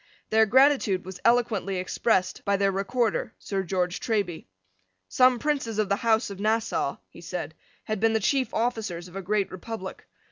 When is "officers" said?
8.51-9.07